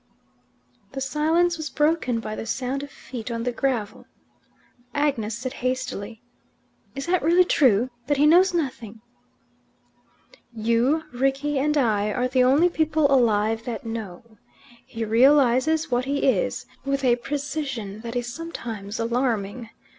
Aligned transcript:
The 0.93 0.99
silence 0.99 1.57
was 1.57 1.69
broken 1.69 2.19
by 2.19 2.35
the 2.35 2.47
sound 2.47 2.81
of 2.81 2.89
feet 2.89 3.29
on 3.29 3.43
the 3.43 3.51
gravel. 3.51 4.07
Agnes 4.95 5.37
said 5.37 5.53
hastily, 5.61 6.23
"Is 6.95 7.05
that 7.05 7.21
really 7.21 7.43
true 7.45 7.91
that 8.07 8.17
he 8.17 8.25
knows 8.25 8.51
nothing?" 8.51 9.01
"You, 10.55 11.03
Rickie, 11.11 11.59
and 11.59 11.77
I 11.77 12.11
are 12.11 12.27
the 12.27 12.43
only 12.43 12.67
people 12.67 13.13
alive 13.13 13.63
that 13.65 13.85
know. 13.85 14.39
He 14.83 15.05
realizes 15.05 15.91
what 15.91 16.05
he 16.05 16.25
is 16.27 16.65
with 16.83 17.03
a 17.03 17.17
precision 17.17 17.99
that 18.01 18.15
is 18.15 18.33
sometimes 18.33 18.99
alarming. 18.99 19.69